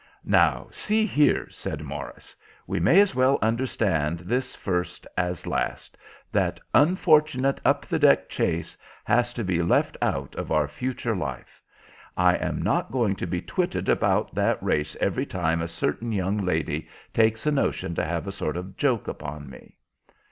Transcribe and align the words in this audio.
"Now, 0.25 0.67
see 0.71 1.05
here," 1.05 1.47
said 1.51 1.83
Morris, 1.83 2.35
"we 2.65 2.79
may 2.79 2.99
as 3.01 3.13
well 3.13 3.37
understand 3.39 4.21
this 4.21 4.55
first 4.55 5.05
as 5.15 5.45
last, 5.45 5.95
that 6.31 6.59
unfortunate 6.73 7.61
up 7.63 7.85
the 7.85 7.99
deck 7.99 8.27
chase 8.27 8.75
has 9.03 9.31
to 9.35 9.43
be 9.43 9.61
left 9.61 9.95
out 10.01 10.33
of 10.37 10.51
our 10.51 10.67
future 10.67 11.15
life. 11.15 11.61
I 12.17 12.33
am 12.37 12.63
not 12.63 12.91
going 12.91 13.15
to 13.17 13.27
be 13.27 13.43
twitted 13.43 13.89
about 13.89 14.33
that 14.33 14.57
race 14.63 14.97
every 14.99 15.27
time 15.27 15.61
a 15.61 15.67
certain 15.67 16.11
young 16.11 16.39
lady 16.39 16.89
takes 17.13 17.45
a 17.45 17.51
notion 17.51 17.93
to 17.93 18.03
have 18.03 18.25
a 18.25 18.31
sort 18.31 18.57
of 18.57 18.77
joke 18.77 19.07
upon 19.07 19.51
me." 19.51 19.75